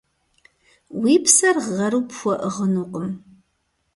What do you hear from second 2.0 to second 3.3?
пхуэӏыгъынукъым.